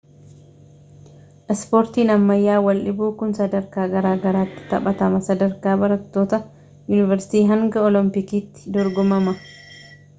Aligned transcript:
ispoortiin 1.55 2.13
ammayya 2.13 2.55
waldhiibuu 2.69 3.09
kun 3.21 3.35
sadarkaa 3.41 3.85
garaagaraatti 3.93 4.65
taphatama 4.73 5.23
sadarkaa 5.31 5.77
barattoota 5.85 6.43
yuunivarsiitii 6.43 7.49
hanga 7.55 7.87
olompiikiitti 7.91 8.77
dorgomama 8.81 9.41